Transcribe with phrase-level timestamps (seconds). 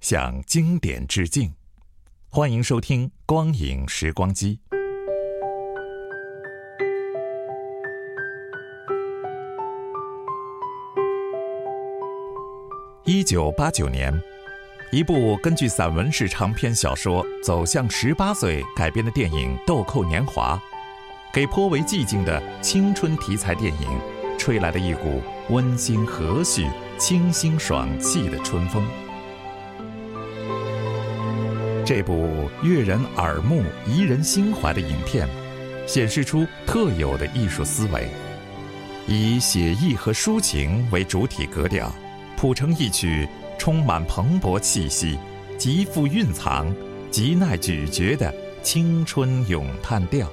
[0.00, 1.52] 向经典致敬。
[2.28, 4.58] 欢迎收听《光影时光机》。
[13.04, 14.12] 一九八九年，
[14.90, 20.56] 一部根据散文式长篇小说《走向十八岁》改编的电影《豆蔻年华》，
[21.32, 24.00] 给颇为寂静的青春题材电影
[24.36, 28.84] 吹来了一股温馨和煦、清新爽气的春风。
[31.86, 35.28] 这部悦人耳目、怡人心怀的影片，
[35.86, 38.08] 显示出特有的艺术思维，
[39.06, 41.94] 以写意和抒情为主体格调。
[42.36, 45.16] 谱成一曲充满蓬勃气息、
[45.56, 46.74] 极富蕴藏、
[47.08, 48.34] 极耐咀嚼的
[48.64, 50.28] 青春咏叹调。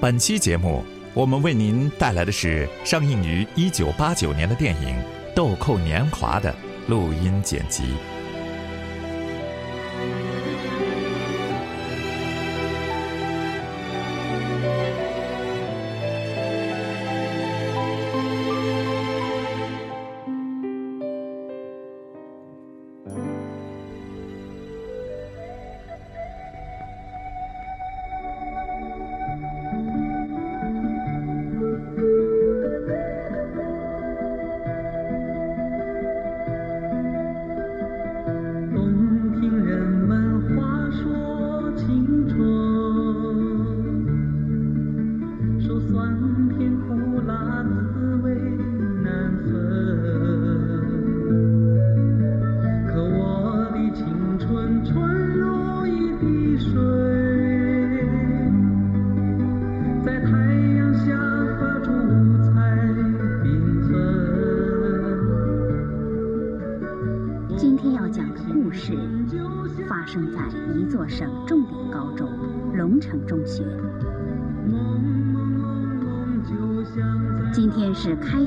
[0.00, 4.88] 本期节目，我们为您带来的是上映于一九八九年的电影
[5.34, 6.54] 《豆蔻年华》的
[6.86, 7.82] 录音剪辑。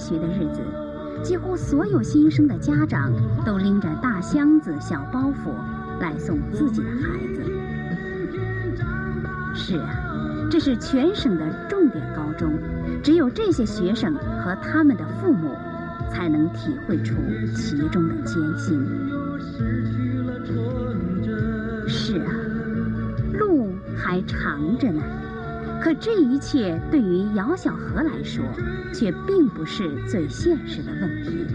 [0.09, 0.59] 学的日子，
[1.21, 3.13] 几乎所有新生的家长
[3.45, 5.53] 都拎着大箱子、小包袱
[6.01, 7.43] 来送自己的孩子。
[9.53, 9.93] 是啊，
[10.49, 12.51] 这是全省的重点高中，
[13.03, 15.53] 只有这些学生和他们的父母
[16.09, 17.13] 才能体会出
[17.55, 18.83] 其中的艰辛。
[21.87, 22.31] 是啊，
[23.37, 25.03] 路还长着呢。
[25.81, 28.44] 可这一切对于姚小河来说，
[28.94, 31.47] 却并不是最现实的问题。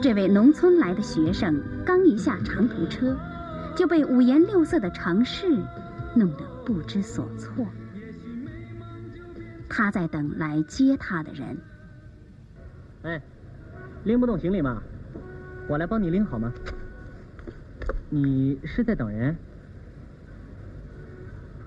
[0.00, 3.16] 这位农村来的学生刚一下长途车，
[3.76, 5.46] 就被五颜六色的城市
[6.14, 7.66] 弄得不知所措。
[9.68, 11.58] 他在等来接他的人。
[13.02, 13.20] 哎，
[14.04, 14.82] 拎不动行李吗？
[15.68, 16.52] 我来帮你拎好吗？
[18.08, 19.36] 你是在等人？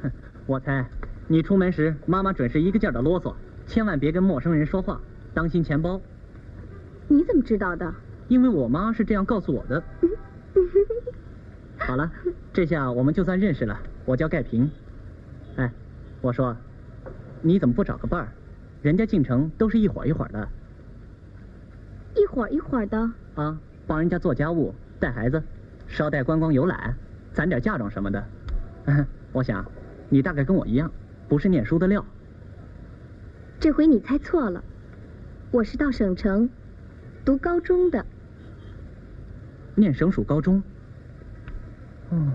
[0.02, 0.12] 哼，
[0.46, 0.86] 我猜
[1.34, 3.34] 你出门时，妈妈准是一个劲儿的啰嗦，
[3.66, 5.02] 千万别跟陌生人说话，
[5.34, 6.00] 当心钱包。
[7.08, 7.92] 你怎么知道的？
[8.28, 9.82] 因为我妈是这样告诉我的。
[11.76, 12.12] 好了，
[12.54, 13.80] 这下我们就算认识了。
[14.06, 14.70] 我叫盖平。
[15.56, 15.72] 哎，
[16.22, 16.56] 我说，
[17.42, 18.28] 你怎么不找个伴儿？
[18.84, 20.48] 人家进城都是一会儿一会儿的
[22.16, 23.12] 一会儿一会儿的。
[23.34, 25.42] 啊，帮人家做家务、带孩子、
[25.88, 26.96] 捎带观光游览、
[27.32, 28.24] 攒点嫁妆什么的。
[29.34, 29.66] 我想，
[30.10, 30.92] 你大概跟我一样，
[31.28, 32.06] 不是念书的料。
[33.60, 34.64] 这回你猜错了，
[35.52, 36.50] 我是到省城
[37.24, 38.06] 读高中的。
[39.76, 40.62] 念省属高中。
[42.10, 42.32] 哦，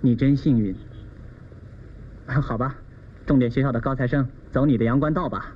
[0.00, 0.74] 你真幸运。
[2.26, 2.76] 好吧，
[3.26, 5.54] 重点学校的高材生，走你的阳关道吧。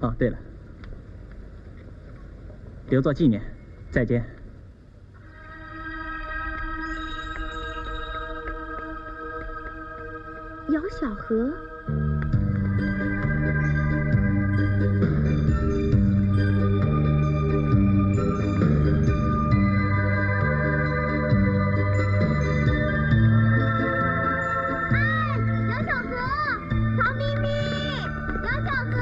[0.00, 0.38] 哦，对了，
[2.88, 3.42] 留作纪念。
[3.90, 4.24] 再见。
[11.02, 11.50] 小河。
[25.68, 26.14] 杨小河，
[26.96, 27.48] 曹咪咪，
[28.44, 28.94] 杨小河，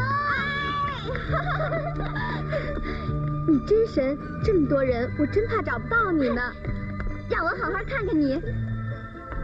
[3.47, 6.41] 你真神，这么多人，我真怕找不到你呢。
[7.29, 8.41] 让我好好看看你，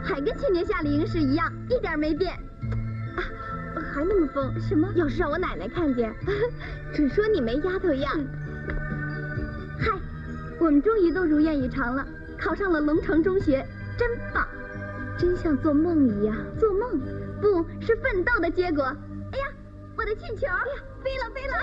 [0.02, 2.45] 还跟去年夏令营时一样，一点没变。
[3.96, 4.60] 啊，还那么疯？
[4.60, 4.92] 什么？
[4.94, 6.14] 要是让我奶奶看见，
[6.92, 8.12] 准说你没丫头样。
[9.78, 9.90] 嗨，
[10.60, 12.06] 我们终于都如愿以偿了，
[12.38, 13.66] 考上了龙城中学，
[13.96, 14.46] 真棒，
[15.18, 16.36] 真像做梦一样。
[16.58, 17.00] 做梦？
[17.40, 18.84] 不是奋斗的结果。
[19.32, 19.46] 哎呀，
[19.96, 20.46] 我的气球！
[20.46, 21.54] 哎呀，飞了飞了！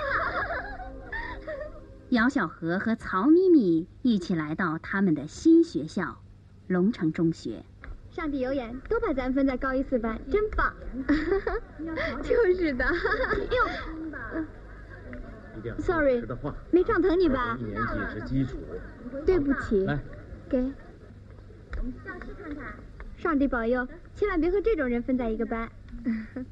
[2.10, 6.20] 姚小河和曹咪咪一起来到他们的新学校——
[6.66, 7.64] 龙城中学。
[8.14, 10.72] 上帝有眼，都把咱分在高一四班，真棒！
[12.22, 12.84] 就是的。
[13.50, 13.66] 哟
[15.80, 16.24] ，sorry，
[16.70, 17.58] 没撞疼你吧？
[17.60, 18.56] 一年级是基础。
[19.26, 19.84] 对不起。
[19.84, 19.98] 来，
[20.48, 20.62] 给。
[22.04, 22.72] 教室看看。
[23.16, 25.68] 上帝保佑，千万别和这种人分在一个班。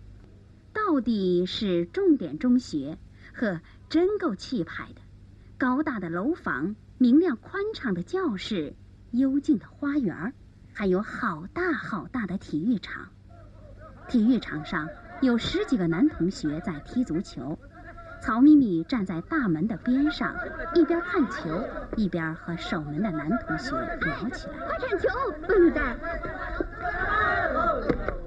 [0.75, 2.99] 到底是重点中学，
[3.35, 5.03] 呵，真够气派的。
[5.59, 8.75] 高大的楼房，明亮宽敞的教室，
[9.13, 10.35] 幽静的花园，
[10.73, 13.09] 还有好大好大的体育场。
[14.09, 14.89] 体育场上
[15.21, 17.59] 有十几个男同学在踢足球，
[18.21, 20.35] 曹咪咪站在大门的边上，
[20.75, 21.63] 一边看球，
[21.97, 24.55] 一边和守门的男同学聊起来。
[24.67, 25.09] 快铲球，
[25.47, 25.97] 笨蛋！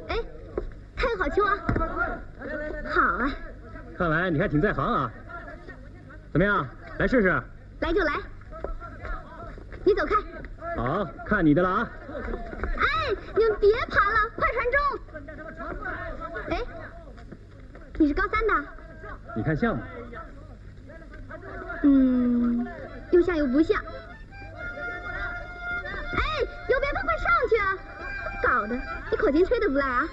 [0.08, 0.18] 哎，
[0.96, 1.58] 开好球啊！
[2.86, 3.32] 好啊！
[3.98, 5.12] 看来你还挺在行啊。
[6.32, 6.68] 怎么样？
[6.98, 7.42] 来试试。
[7.80, 8.14] 来就来。
[9.84, 10.16] 你走开。
[10.76, 11.90] 好，看你的了啊。
[13.36, 14.80] 哎，你们别爬了，快传中。
[16.50, 16.64] 哎，
[17.98, 18.54] 你是高三的？
[19.36, 19.84] 你看像吗？
[21.84, 22.66] 嗯，
[23.12, 23.78] 又像又不像。
[23.78, 23.84] 哎，
[26.70, 27.78] 有别快上去啊！
[28.42, 28.80] 搞的，
[29.12, 30.08] 你口琴吹的不赖啊。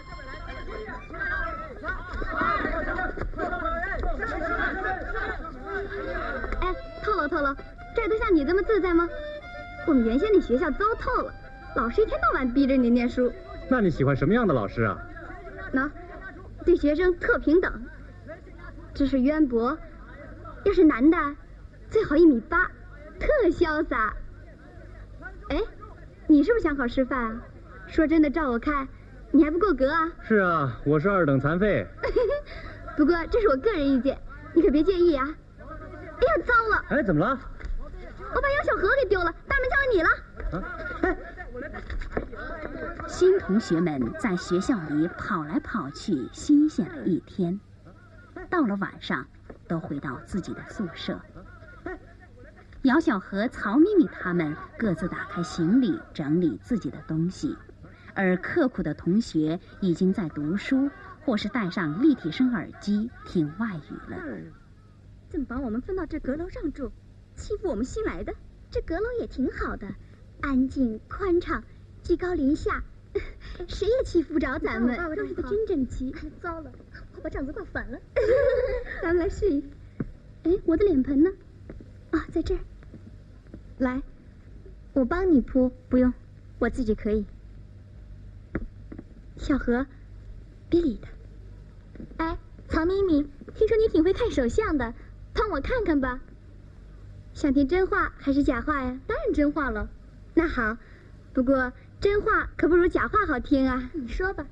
[6.60, 7.56] 哎，透了透了，
[7.94, 9.08] 这儿都像你这么自在吗？
[9.86, 11.32] 我们原先那学校糟透了，
[11.74, 13.32] 老师一天到晚逼着你念书。
[13.68, 14.98] 那你喜欢什么样的老师啊？
[15.72, 15.90] 喏，
[16.64, 17.72] 对学生特平等，
[18.94, 19.76] 知识渊博。
[20.64, 21.16] 要是男的，
[21.88, 22.70] 最好一米八，
[23.18, 24.14] 特潇洒。
[25.48, 25.60] 哎，
[26.26, 27.40] 你是不是想考师范啊？
[27.86, 28.86] 说真的，照我看，
[29.30, 30.12] 你还不够格啊。
[30.22, 31.86] 是啊，我是二等残废。
[32.96, 34.18] 不过这是我个人意见，
[34.52, 35.26] 你可别介意啊。
[35.58, 36.84] 哎呀，糟了！
[36.90, 37.38] 哎，怎么了？
[38.34, 40.08] 我把杨小河给丢了，大门交给你了。
[40.52, 40.62] 啊！
[41.02, 41.16] 哎，
[43.08, 47.58] 新同学们在学校里跑来跑去，新鲜了一天。
[48.48, 49.26] 到了晚上，
[49.68, 51.20] 都回到自己的宿舍。
[52.82, 57.56] 姚小河、曹咪咪他们各自打开行李，整理自己的东西，
[58.14, 60.90] 而刻苦的同学已经在读书，
[61.24, 64.18] 或是戴上立体声耳机听外语了。
[65.28, 66.90] 怎么把我们分到这阁楼上住，
[67.36, 68.34] 欺负我们新来的？
[68.70, 69.86] 这阁楼也挺好的，
[70.40, 71.62] 安静宽敞，
[72.02, 72.82] 居高临下，
[73.68, 74.96] 谁也欺负不着咱们。
[74.96, 76.14] 收拾的真整齐。
[76.40, 76.72] 糟了，
[77.14, 77.98] 我把帐子挂反了。
[79.02, 79.64] 咱们来试一。
[80.44, 81.30] 哎，我的脸盆呢？
[82.10, 82.60] 啊，在这儿。
[83.78, 84.02] 来，
[84.92, 86.12] 我帮你铺，不用，
[86.58, 87.24] 我自己可以。
[89.36, 89.86] 小何，
[90.68, 92.24] 别理他。
[92.24, 92.38] 哎，
[92.68, 93.22] 曹咪咪，
[93.54, 94.94] 听说你挺会看手相的。
[95.34, 96.20] 帮我看看吧，
[97.32, 99.00] 想听真话还是假话呀？
[99.06, 99.88] 当然真话了。
[100.34, 100.76] 那好，
[101.32, 103.88] 不过真话可不如假话好听啊。
[103.94, 104.44] 你说吧，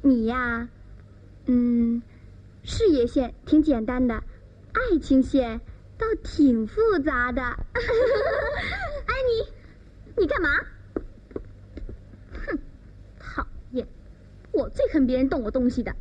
[0.00, 0.70] 你呀，
[1.44, 2.00] 嗯，
[2.64, 4.24] 事业线挺简单的，
[4.72, 5.60] 爱情线
[5.98, 7.42] 倒挺复杂的。
[9.04, 10.48] 哎，你，你干嘛？
[12.46, 12.58] 哼，
[13.18, 13.86] 讨厌，
[14.52, 15.94] 我最恨别人动我东西的。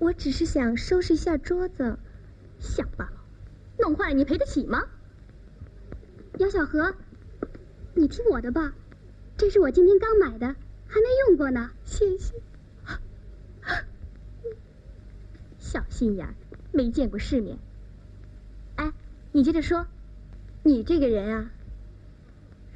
[0.00, 1.96] 我只是想收拾一下桌子。
[2.58, 3.12] 想罢了，
[3.78, 4.82] 弄坏了你赔得起吗？
[6.38, 6.92] 姚小河，
[7.94, 8.74] 你听我的吧，
[9.40, 10.48] 这是我今天刚买的，
[10.86, 11.70] 还没用过呢。
[11.86, 12.34] 谢谢。
[15.58, 16.34] 小心眼，
[16.72, 17.56] 没见过世面。
[18.76, 18.92] 哎，
[19.32, 19.86] 你接着说，
[20.62, 21.50] 你这个人啊，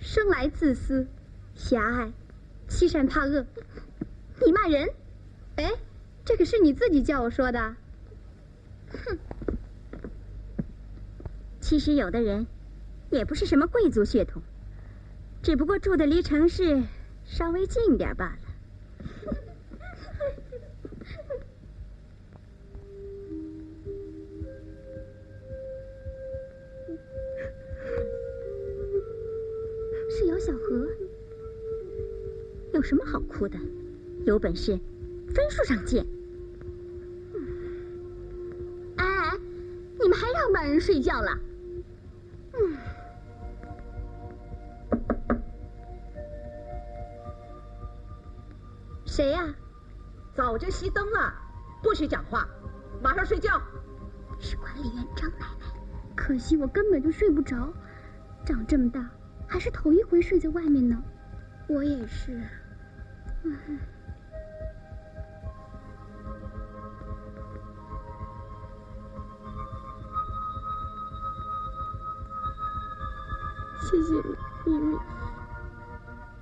[0.00, 1.06] 生来自私、
[1.54, 2.10] 狭隘、
[2.66, 3.44] 欺善怕恶。
[4.46, 4.88] 你骂人？
[5.56, 5.70] 哎，
[6.24, 7.76] 这可是你自己叫我说的。
[8.88, 9.18] 哼。
[11.60, 12.46] 其实有的人，
[13.10, 14.40] 也不是什么贵族血统，
[15.44, 16.82] 只不过住的离城市
[17.26, 18.38] 稍微近点罢了。
[30.08, 30.88] 是姚小河，
[32.72, 33.58] 有什么好哭的？
[34.24, 34.78] 有本事，
[35.34, 36.06] 分数上见！
[38.96, 39.38] 哎，
[40.00, 41.38] 你们还让不让人睡觉了？
[49.24, 49.42] 谁呀？
[50.34, 51.32] 早就熄灯了，
[51.82, 52.46] 不许讲话，
[53.02, 53.58] 马上睡觉。
[54.38, 55.64] 是管理员张奶奶。
[56.14, 57.72] 可惜我根本就睡不着，
[58.44, 59.00] 长这么大
[59.48, 61.02] 还是头一回睡在外面呢。
[61.68, 62.38] 我也是。
[73.80, 74.12] 谢谢
[74.66, 74.98] 你，咪咪。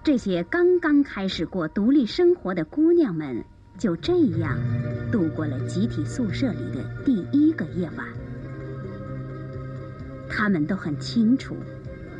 [0.04, 3.44] 这些刚刚开始过独立生活的姑娘们，
[3.78, 4.59] 就这样
[5.12, 8.06] 度过了集体宿舍里的第一个夜晚。
[10.28, 11.56] 她们都很清楚，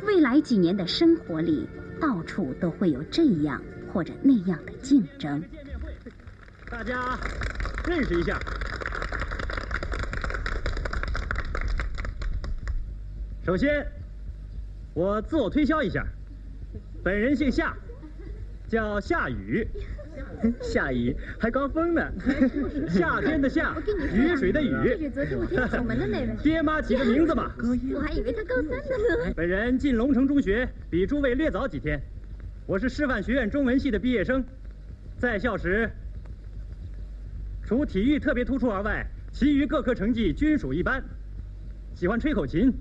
[0.05, 1.67] 未来几年的生活里，
[1.99, 3.61] 到处都会有这样。
[3.93, 5.39] 或者那样的竞争，
[6.67, 7.15] 大家
[7.87, 8.39] 认识一下。
[13.45, 13.85] 首先，
[14.95, 16.03] 我自我推销一下，
[17.03, 17.75] 本人姓夏，
[18.69, 19.67] 叫夏雨。
[20.61, 22.01] 夏雨还高峰呢，
[22.89, 23.75] 夏天的夏，
[24.13, 25.09] 雨水的雨。
[25.09, 26.29] 昨天我听守门的那位。
[26.41, 27.53] 爹妈起个名字吧。
[27.93, 29.33] 我还以为他高三呢。
[29.35, 32.01] 本人进龙城中学，比诸位略早几天。
[32.65, 34.43] 我是师范学院中文系的毕业生，
[35.17, 35.89] 在校时
[37.65, 41.03] 除体育特别突出而外，其余各科成绩均属一般。
[41.95, 42.71] 喜欢吹口琴，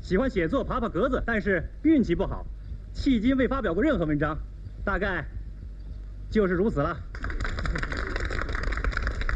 [0.00, 2.44] 喜欢写作爬爬格子，但是运气不好，
[2.94, 4.38] 迄今未发表过任何文章，
[4.84, 5.24] 大概
[6.30, 6.94] 就是如此了。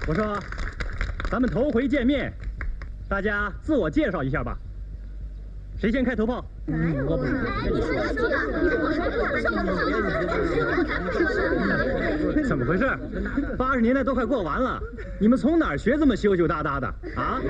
[0.07, 0.39] 我说，
[1.31, 2.31] 咱们头回见面，
[3.09, 4.59] 大家自我介绍一下吧。
[5.79, 6.45] 谁先开头炮？
[6.69, 7.33] 哎，你说的，你
[8.17, 9.55] 说的，你说
[12.35, 12.89] 的，怎么回事？
[13.57, 14.81] 八十年代都快过完了，
[15.19, 17.41] 你们从哪儿学这么羞羞答答的啊？
[17.43, 17.49] 我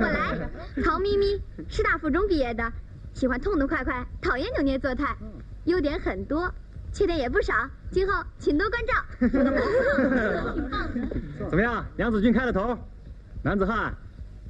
[0.00, 0.38] 来，
[0.82, 2.72] 曹咪咪，师大附中毕业的，
[3.16, 5.16] 喜欢痛痛快快，讨厌扭捏作态，
[5.64, 6.52] 优点很多，
[6.92, 7.54] 缺点也不少，
[7.90, 8.92] 今后请多关照。
[11.48, 12.78] 怎么样，梁子俊开了头，
[13.42, 13.94] 男子汉，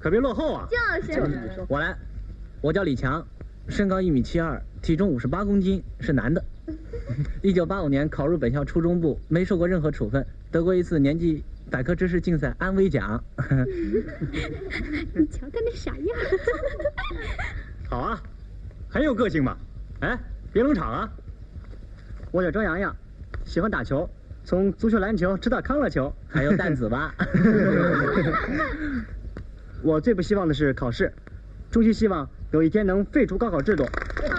[0.00, 0.68] 可别落后啊！
[0.68, 1.22] 就是，
[1.68, 1.96] 我来。
[2.60, 3.24] 我叫李强，
[3.68, 6.44] 身高一米七二，体重五十八公斤，是男的。
[7.42, 13.22] 一九八五年考入本校初中部，没受过任何处分，得过一次年级百科知识竞赛安慰奖。
[15.14, 16.18] 你瞧他那傻样。
[17.88, 18.20] 好啊，
[18.96, 19.54] 很有个性嘛。
[20.00, 20.18] 哎，
[20.54, 21.06] 别冷场啊。
[22.30, 22.96] 我叫张洋洋，
[23.44, 24.08] 喜欢打球，
[24.42, 27.14] 从足球、篮球直到康乐球，还有弹子吧。
[29.84, 31.12] 我最不希望的是考试，
[31.70, 32.26] 衷心希望。
[32.52, 33.84] 有一天能废除高考制度，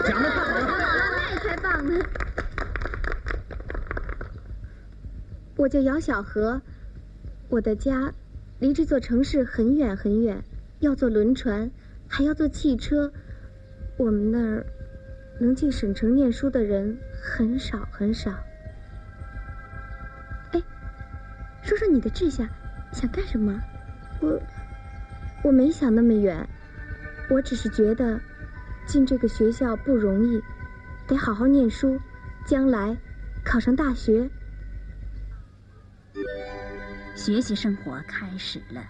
[0.08, 0.68] 讲的太好了，
[1.30, 2.04] 那才棒呢。
[5.56, 6.60] 我叫姚小河，
[7.50, 8.12] 我的家
[8.58, 10.44] 离这座城市很远很远，
[10.80, 11.70] 要坐轮船，
[12.08, 13.14] 还要坐汽车。
[13.98, 14.66] 我们那儿
[15.40, 18.32] 能进省城念书的人很少很少。
[20.52, 20.62] 哎，
[21.64, 22.48] 说说你的志向，
[22.94, 23.60] 想干什么？
[24.22, 24.40] 我
[25.44, 26.48] 我没想那么远。
[27.30, 28.20] 我只是觉得，
[28.86, 30.42] 进这个学校不容易，
[31.08, 32.00] 得好好念书，
[32.46, 32.96] 将来
[33.44, 34.30] 考上大学。
[37.16, 38.82] 学习生活开始了，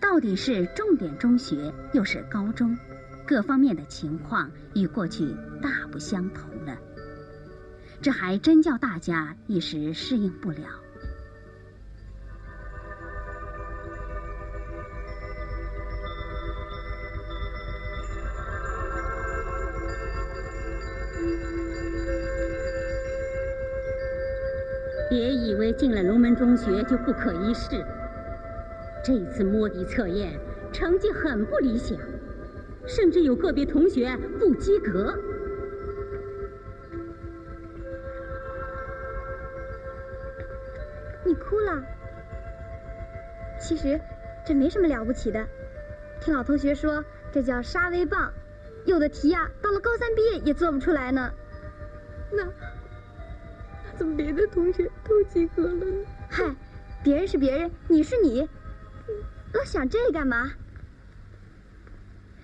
[0.00, 2.76] 到底是重点中学又是高中，
[3.30, 5.24] 各方面的情况与过去
[5.62, 6.76] 大不相同了，
[8.02, 10.58] 这还真叫大家一时适应不了。
[25.08, 27.80] 别以为进了龙门中学就不可一世。
[29.04, 30.36] 这次摸底测验
[30.72, 31.96] 成绩很不理想，
[32.90, 35.16] 甚至有个别同学不及格。
[41.24, 41.80] 你哭了？
[43.60, 44.00] 其实
[44.44, 45.46] 这没什么了不起的。
[46.20, 48.32] 听老同学说，这叫沙威棒，
[48.84, 51.32] 有的题呀，到了高三毕业也做不出来呢。
[52.32, 52.44] 那。
[53.96, 56.06] 怎么别的同学都及格了呢？
[56.28, 56.56] 嗨，
[57.04, 58.48] 别人是别人，你是你，
[59.52, 60.50] 老想这干嘛？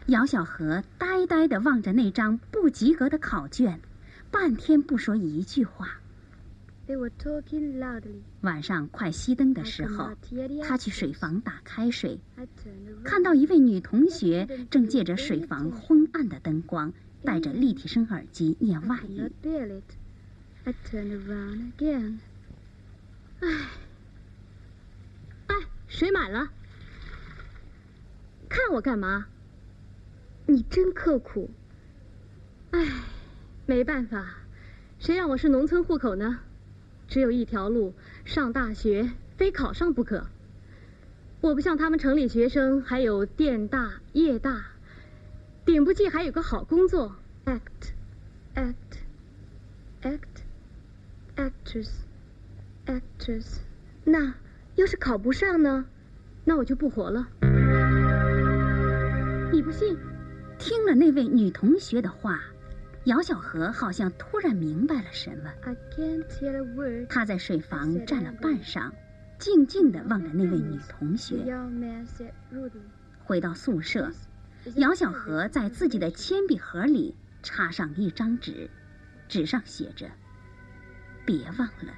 [0.08, 3.80] 姚小河呆呆的望着那张不及格的考卷，
[4.30, 6.00] 半天不说一句话。
[8.42, 10.08] 晚上快熄灯的时候，
[10.62, 12.20] 他去水房打开水，
[13.02, 16.92] 看到一位女同学正借着水房昏暗的灯光，
[17.24, 19.22] 戴着立体声耳机念外语。
[19.22, 19.82] Not bear it.
[20.64, 22.18] I turned around again.
[23.40, 23.48] 唉，
[25.48, 25.56] 哎，
[25.88, 26.48] 水满了？
[28.48, 29.26] 看我干嘛？
[30.46, 31.50] 你真刻苦。
[32.70, 32.86] 唉，
[33.66, 34.24] 没办法，
[34.98, 36.38] 谁让我是农村户口呢？
[37.08, 37.92] 只有一条路，
[38.24, 40.26] 上大学，非考上不可。
[41.40, 44.64] 我不像他们城里学生，还有店大业大，
[45.64, 47.16] 顶不济还有个好工作。
[47.44, 47.92] Act,
[48.54, 48.74] act,
[50.02, 50.20] act,
[51.36, 51.90] actress,
[52.86, 53.58] actress。
[54.04, 54.34] 那
[54.76, 55.86] 要是考不上呢？
[56.44, 57.28] 那我就不活了。
[59.52, 59.96] 你不信？
[60.58, 62.40] 听了那位女同学的话，
[63.04, 65.52] 姚小河好像突然明白了什么。
[67.08, 68.90] 他在水房站了半晌，
[69.38, 71.36] 静静地望着那位女同学。
[73.24, 74.10] 回到宿舍，
[74.76, 78.68] 姚小河在自己的铅笔盒里插上一张纸，
[79.28, 80.10] 纸上写着
[81.26, 81.94] ：“别忘了，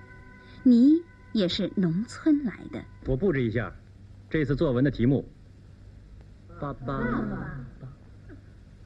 [0.62, 2.82] 你也是农村来的。
[3.06, 3.72] 我布置一下，
[4.28, 5.26] 这次作文的题目。
[6.60, 7.60] 爸爸爸爸、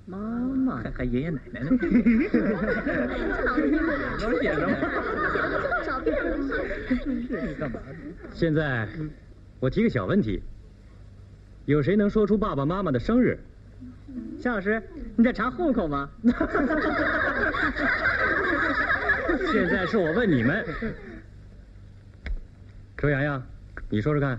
[0.05, 1.71] 妈妈，还爷爷奶奶呢。
[4.21, 4.75] 都写什么？
[7.29, 7.81] 是干嘛？
[8.33, 8.89] 现在，
[9.61, 10.43] 我提个小问题，
[11.67, 13.39] 有谁能说出爸爸妈妈的生日？
[14.41, 14.83] 夏老师，
[15.17, 16.11] 你在查户口吗？
[19.53, 20.65] 现在是我问你们。
[22.97, 23.43] 周洋洋，
[23.89, 24.39] 你说说看。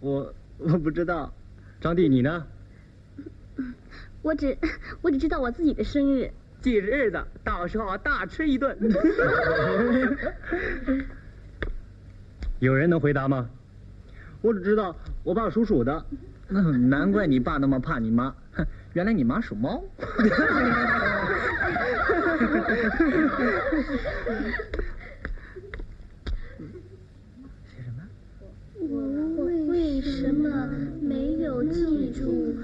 [0.00, 1.32] 我我不知道。
[1.80, 2.46] 张弟，你呢？
[4.22, 4.56] 我只
[5.02, 6.30] 我只知道我自己的生日。
[6.60, 8.76] 记着日子，到时候大吃一顿。
[12.58, 13.48] 有人能回答吗？
[14.40, 16.04] 我只知道我爸属鼠的。
[16.48, 18.34] 难怪你爸那么怕你妈，
[18.92, 19.84] 原来你妈属猫。
[28.90, 30.48] 我为什么
[31.02, 32.56] 没有记住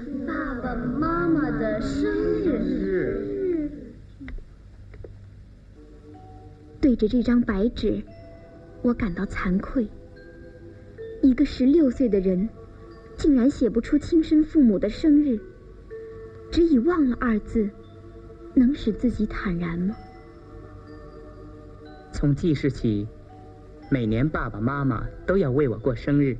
[0.65, 2.11] 爸爸妈妈的生
[2.43, 3.69] 日？
[6.81, 8.01] 对着这张白纸，
[8.81, 9.87] 我感到惭愧。
[11.21, 12.49] 一个十六岁的人，
[13.15, 15.39] 竟然写不出亲生父母的生日，
[16.51, 17.69] 只以“忘了”二字，
[18.55, 19.95] 能使自己坦然吗？
[22.11, 23.07] 从记事起，
[23.91, 26.35] 每年爸爸妈妈都要为我过生日。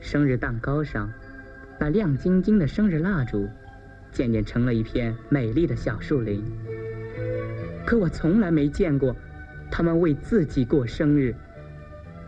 [0.00, 1.12] 生日蛋糕上，
[1.82, 3.48] 那亮晶晶的生日蜡烛，
[4.12, 6.40] 渐渐成了一片美丽的小树林。
[7.84, 9.16] 可我从来没见过
[9.68, 11.34] 他们为自己过生日，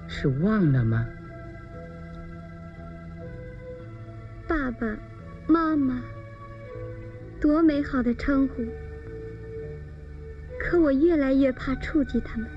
[0.08, 1.06] 是忘了吗？
[4.48, 4.88] 爸爸
[5.46, 6.02] 妈妈，
[7.40, 8.64] 多美好的称呼！
[10.58, 12.50] 可我越来越怕触及他们。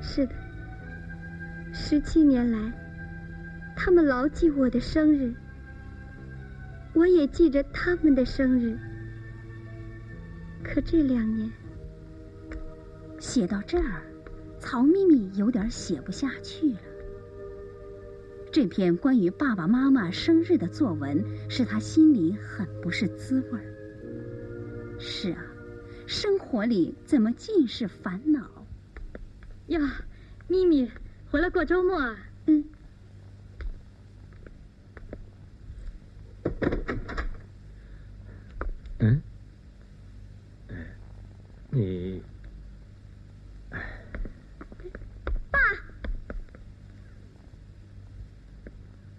[0.00, 0.32] 是的，
[1.72, 2.58] 十七年来，
[3.84, 5.34] 他们牢记我的生日，
[6.94, 8.78] 我也记着他们的生日。
[10.62, 11.50] 可这两年，
[13.18, 14.00] 写到这儿，
[14.60, 16.78] 曹咪咪有点写不下去了。
[18.52, 23.64] 这篇关于爸爸妈妈生日的作文，使他心里很不是滋味儿。
[25.00, 25.44] 是啊，
[26.06, 28.48] 生活里怎么尽是烦恼？
[29.66, 30.04] 呀，
[30.46, 30.88] 咪咪，
[31.32, 32.16] 回来过周末啊？
[32.46, 32.64] 嗯。
[39.04, 39.20] 嗯？
[41.72, 42.22] 你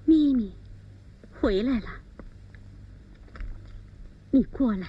[0.06, 0.54] 咪咪，
[1.44, 1.90] 回来了，
[4.32, 4.88] 你过来，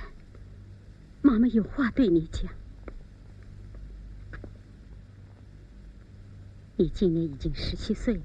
[1.21, 2.49] 妈妈有话对你讲。
[6.77, 8.23] 你今年已经十七岁了，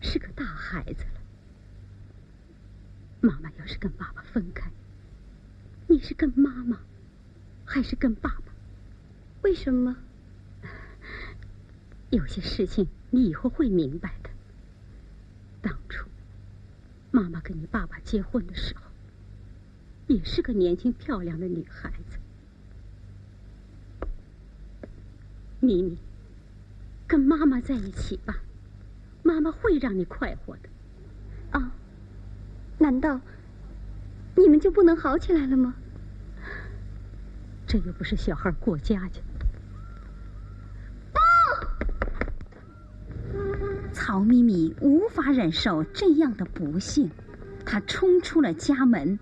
[0.00, 1.20] 是个大孩子了。
[3.20, 4.68] 妈妈要是跟爸爸分开，
[5.86, 6.80] 你是跟妈妈，
[7.64, 8.52] 还是跟爸爸？
[9.42, 9.96] 为什么？
[12.10, 14.30] 有些事情你以后会明白的。
[17.14, 18.82] 妈妈跟你爸爸结婚的时候，
[20.08, 22.18] 也是个年轻漂亮的女孩子。
[25.60, 25.96] 咪咪，
[27.06, 28.38] 跟妈妈在一起吧，
[29.22, 30.68] 妈妈会让你快活的。
[31.52, 31.70] 啊，
[32.78, 33.20] 难道
[34.34, 35.76] 你们就不能好起来了吗？
[37.64, 39.20] 这又不是小孩过家家。
[44.06, 47.10] 曹咪咪无法忍受这样的不幸，
[47.64, 49.18] 她冲出了家门，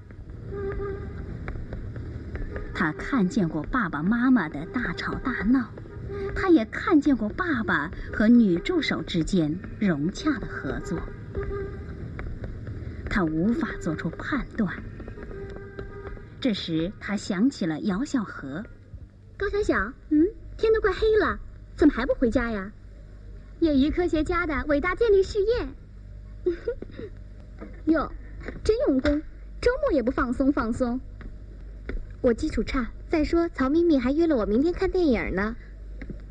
[2.75, 5.69] 他看见过爸爸妈妈的大吵大闹，
[6.35, 10.99] 他也看见过爸爸和女助手之间融洽的合作。
[13.09, 14.75] 他无法做出判断。
[16.41, 18.61] 这时，他想起了姚小河。
[19.39, 19.79] 高小小，
[20.11, 21.39] 嗯，天都快黑了，
[21.77, 22.73] 怎么还不回家呀？
[23.63, 25.69] 业余科学家的伟大建立事业。
[27.87, 28.11] 哟，
[28.65, 29.23] 真用功，
[29.61, 31.01] 周末也不放松放松。
[32.23, 35.55] 我基础差，再说曹咪咪还约了我明天看电影呢。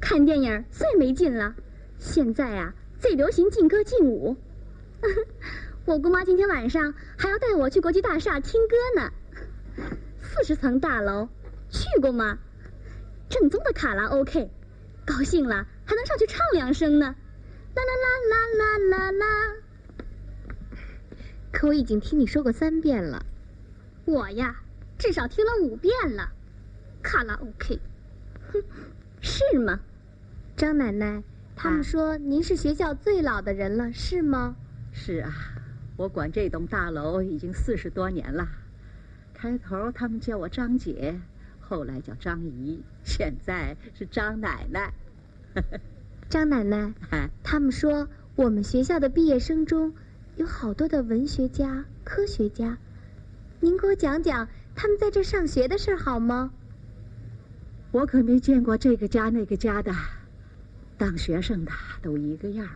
[0.02, 1.56] 看电影最没劲了，
[1.98, 4.36] 现在啊最流行劲歌劲舞。
[5.88, 9.10] 我姑妈今天晚上还要带我去国际大厦听歌呢。
[10.22, 11.30] 四十层大楼，
[11.70, 12.40] 去过吗？
[13.30, 14.50] 正宗的卡拉 OK，
[15.06, 17.14] 高兴了还能上去唱两声呢。
[17.76, 17.92] 啦啦
[18.30, 19.56] 啦啦啦啦啦！
[21.52, 23.26] 可我已经听你说过三遍了。
[24.06, 24.56] 我呀，
[24.98, 26.32] 至少听了五遍了。
[27.04, 27.78] 卡拉 OK，
[28.54, 28.64] 哼，
[29.20, 29.82] 是吗？
[30.56, 31.22] 张奶奶，
[31.58, 34.56] 他们说您是学校最老的人了，是吗？
[34.94, 35.34] 是啊，
[35.98, 38.48] 我管这栋大楼已经四十多年了。
[39.34, 41.20] 开头他们叫我张姐，
[41.60, 44.94] 后来叫张姨，现在是张奶奶。
[46.30, 46.94] 张奶奶，
[47.44, 49.94] 他们说我们学校的毕业生中
[50.38, 52.78] 有好多的文学家、科学家，
[53.60, 56.54] 您给我讲讲他们在这上学的事好吗？
[57.92, 59.94] 我可没见过这个家那个家的，
[60.98, 62.68] 当学生的都一个样，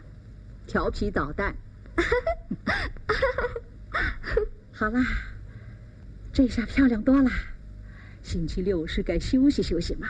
[0.68, 1.56] 调皮捣蛋。
[4.74, 5.02] 好啦，
[6.34, 7.32] 这下漂亮多了，
[8.22, 10.10] 星期六是该休息休息嘛。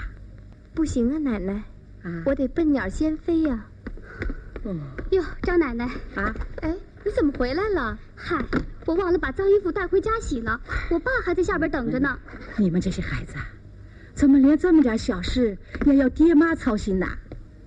[0.73, 1.63] 不行啊，奶奶。
[2.25, 3.65] 我得笨鸟先飞呀！
[5.11, 7.97] 哟，张奶奶啊，哎，你怎么回来了？
[8.15, 8.43] 嗨，
[8.85, 12.17] 我忘了把脏衣服带回家洗了，我爸还在下边等着呢。
[12.57, 13.33] 你们这些孩子，
[14.13, 17.07] 怎么连这么点小事也要爹妈操心呢？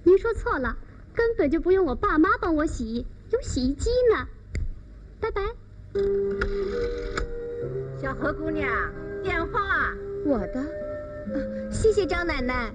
[0.04, 0.76] 您说错了，
[1.14, 4.26] 根本就不用我爸妈帮我洗，有洗衣机呢。
[5.20, 5.42] 拜拜。
[8.00, 8.70] 小何姑娘，
[9.22, 9.92] 电话。
[10.24, 12.72] 我的，谢谢张奶奶。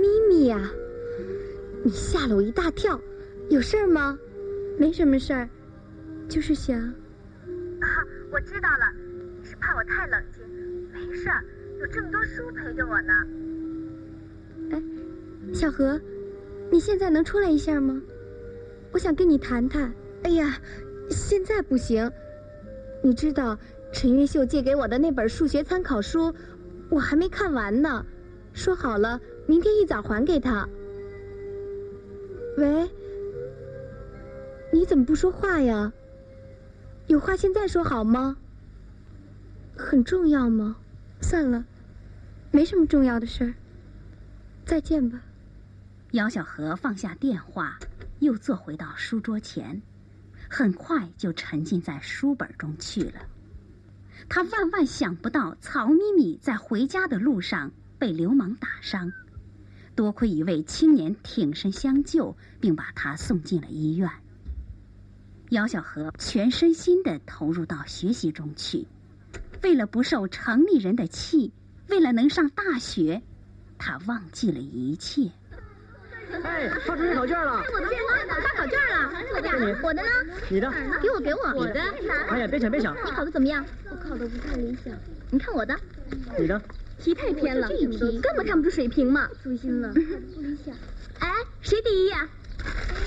[0.00, 0.58] 咪咪呀，
[1.84, 2.98] 你吓了我一大跳，
[3.50, 4.18] 有事儿吗？
[4.78, 5.46] 没什么事儿，
[6.26, 6.78] 就是想……
[6.78, 7.86] 啊，
[8.32, 8.90] 我知道了，
[9.38, 10.42] 你是怕我太冷静。
[10.90, 11.44] 没事儿，
[11.80, 13.12] 有这么多书陪着我呢。
[14.70, 14.82] 哎，
[15.52, 16.00] 小何，
[16.70, 18.00] 你现在能出来一下吗？
[18.92, 19.92] 我想跟你谈谈。
[20.22, 20.56] 哎呀，
[21.10, 22.10] 现在不行。
[23.02, 23.58] 你知道
[23.92, 26.34] 陈云秀借给我的那本数学参考书，
[26.88, 28.06] 我还没看完呢。
[28.54, 29.20] 说好了。
[29.50, 30.68] 明天一早还给他。
[32.56, 32.88] 喂，
[34.72, 35.92] 你怎么不说话呀？
[37.08, 38.36] 有话现在说好吗？
[39.76, 40.76] 很重要吗？
[41.20, 41.64] 算了，
[42.52, 43.52] 没什么重要的事儿。
[44.64, 45.20] 再见吧。
[46.12, 47.76] 姚小河放下电话，
[48.20, 49.82] 又坐回到书桌前，
[50.48, 53.14] 很快就沉浸在书本中去了。
[54.28, 59.10] 他万万想不到，曹咪咪在回家的路上被流氓打伤。
[60.00, 64.10] 多亏一位青年挺身相救，并把他送进了医院。
[65.50, 68.86] 姚小河全身心的投入到学习中去，
[69.62, 71.52] 为了不受城里人的气，
[71.90, 73.20] 为了能上大学，
[73.76, 75.30] 他忘记了一切。
[76.44, 77.62] 哎，发出考卷了！
[77.70, 79.50] 我的电话发考卷了，我的，
[79.82, 80.08] 我的呢？
[80.48, 80.72] 你的？
[81.02, 81.52] 给我，给我。
[81.54, 81.80] 我的？
[82.30, 82.96] 哎呀，别抢，别抢！
[83.04, 83.62] 你考的怎么样？
[83.90, 84.94] 我考的不太理想。
[85.30, 85.78] 你看我的。
[86.38, 86.58] 你的？
[87.00, 89.28] 题太偏了，这一题根本看不出水平嘛。
[89.42, 89.98] 粗心了，不
[90.40, 90.74] 理想。
[91.18, 91.32] 哎，
[91.62, 92.28] 谁第一呀？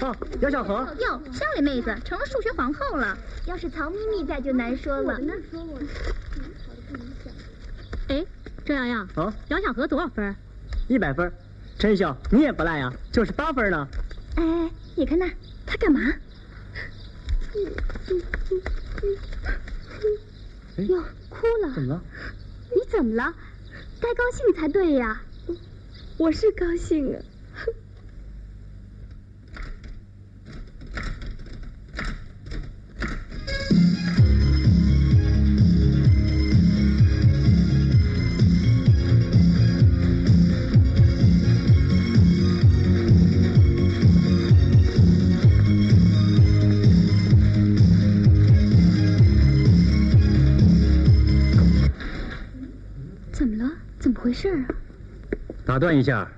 [0.01, 0.87] 哦，姚小河。
[0.99, 3.17] 哟，下位妹子成了数学皇后了。
[3.45, 5.19] 要是曹咪咪在就难说了。
[5.21, 7.31] 那说我，考的不理想。
[8.09, 8.25] 哎，
[8.65, 9.07] 周洋洋。
[9.15, 9.33] 啊。
[9.49, 10.35] 姚小河多少分？
[10.87, 11.31] 一百分。
[11.77, 13.87] 陈秀，你也不赖呀，九十八分呢。
[14.35, 15.29] 哎，你看那，
[15.65, 16.01] 他干嘛？
[20.77, 21.73] 哟，哭了。
[21.73, 22.01] 怎么了？
[22.75, 23.33] 你怎么了？
[24.03, 25.21] 该高兴才对呀！
[26.17, 27.32] 我是高兴啊。
[55.83, 56.31] 断一下，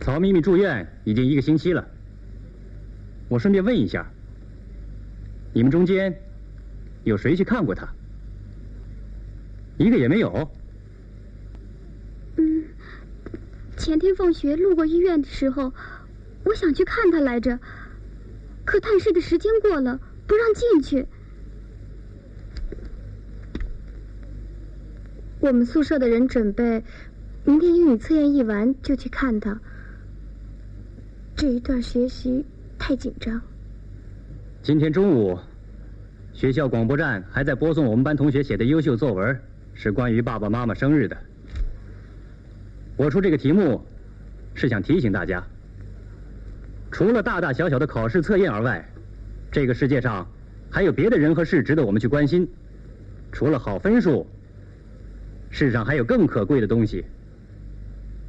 [0.00, 1.88] 曹咪咪住院已经一个星期了。
[3.28, 4.04] 我顺便问一下，
[5.52, 6.12] 你们中间
[7.04, 7.88] 有谁去看过他？
[9.78, 10.50] 一个也没有。
[12.36, 12.64] 嗯，
[13.76, 15.72] 前天放学路过医院的时候，
[16.42, 17.60] 我想去看他来着，
[18.64, 21.06] 可探视的时间过了，不让进去。
[25.38, 26.82] 我们宿舍的人准备
[27.46, 29.60] 明天英语测验一完就去看他。
[31.36, 32.42] 这一段学习
[32.78, 33.38] 太紧张。
[34.62, 35.38] 今天中午，
[36.32, 39.38] 学校广播站还在播送我们班同学写的优秀作文，
[39.74, 41.14] 是关于爸爸妈妈生日的。
[42.96, 43.78] 我出这个题目，
[44.54, 45.44] 是想提醒大家，
[46.90, 48.82] 除了大大小小的考试测验而外，
[49.52, 50.26] 这个世界上
[50.70, 52.48] 还有别的人和事值得我们去关心。
[53.30, 54.26] 除了好分数，
[55.50, 57.04] 世上还有更可贵的东西。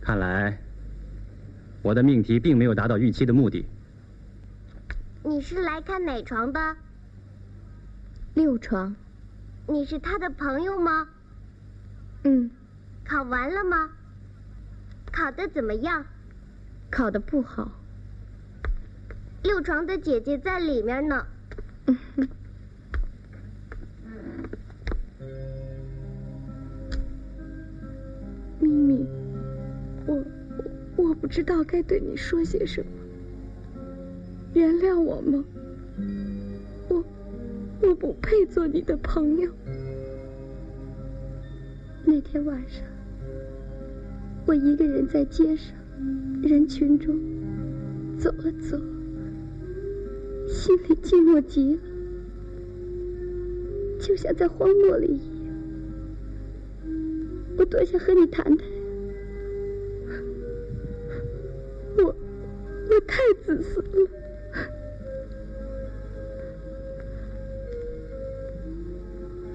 [0.06, 0.56] 看来，
[1.82, 3.66] 我的命题并没有达到预期的目的。
[5.24, 6.76] 你是来看哪床的？
[8.36, 8.96] 六床。
[9.68, 11.08] 你是他的朋友吗？
[12.24, 12.52] 嗯。
[13.04, 13.90] 考完了吗？
[15.12, 16.06] 考的怎么样？
[16.92, 17.72] 考的不好。
[19.42, 21.26] 六床的姐姐在里面呢。
[31.36, 32.88] 知道该对你说些什么。
[34.54, 35.44] 原谅我吗？
[36.88, 37.04] 我
[37.82, 39.52] 我不配做你的朋友。
[42.06, 42.82] 那天晚上，
[44.46, 45.76] 我一个人在街上
[46.42, 47.20] 人群中
[48.18, 48.80] 走了走，
[50.48, 51.82] 心里寂寞极了，
[54.00, 55.54] 就像在荒漠里一样。
[57.58, 58.75] 我多想和你谈谈。
[63.46, 64.10] 自私了。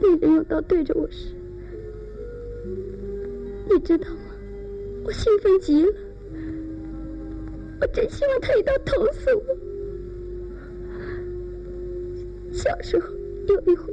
[0.01, 1.35] 那人用刀对着我时，
[3.69, 4.21] 你知道吗？
[5.05, 5.93] 我兴奋极了，
[7.81, 9.43] 我真希望他一刀捅死我。
[12.53, 13.09] 小时候
[13.49, 13.93] 有一回，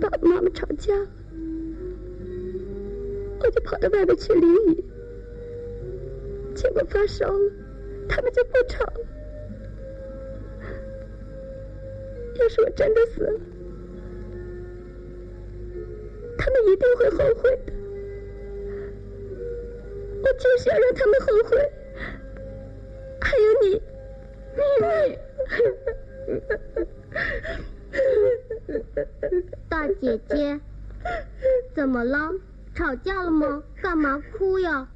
[0.00, 1.08] 爸爸妈妈吵架了，
[3.40, 4.84] 我就跑到外面去淋雨，
[6.54, 7.52] 结果发烧了，
[8.08, 9.00] 他们就不吵了。
[12.36, 13.40] 要是我真的死了，
[16.36, 17.72] 他们一定会后悔的。
[20.22, 21.72] 我就是要让他们后悔。
[23.20, 23.80] 还有你，
[29.68, 30.60] 大姐姐，
[31.74, 32.32] 怎么了？
[32.74, 33.62] 吵架了吗？
[33.80, 34.88] 干嘛哭呀？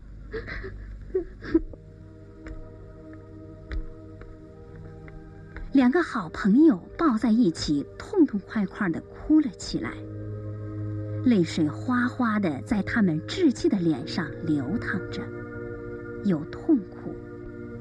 [5.73, 9.93] 两个好朋友抱在一起，痛痛快快的哭了起来，
[11.27, 15.21] 泪水哗哗的在他们稚气的脸上流淌着，
[16.25, 17.15] 有痛苦，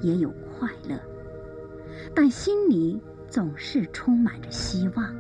[0.02, 1.00] 也有快乐，
[2.13, 5.15] 但心里总是充满着希望。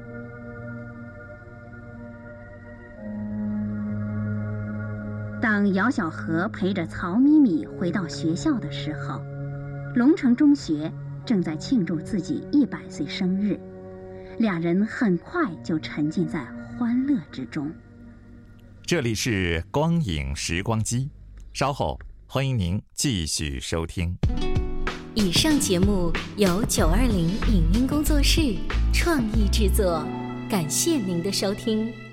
[5.41, 9.21] 当姚小河陪着曹咪咪回到学校的时候，
[9.95, 10.91] 龙城中学。
[11.27, 13.59] 正在庆祝自己一百岁生日，
[14.39, 16.47] 俩人很快就沉浸在
[16.79, 17.69] 欢乐之中。
[18.81, 21.09] 这里是光影时光机，
[21.51, 24.15] 稍后欢迎您继续收听。
[25.15, 28.55] 以上节目由九二零影音工作室
[28.93, 30.07] 创意制作，
[30.49, 32.06] 感谢您的收听。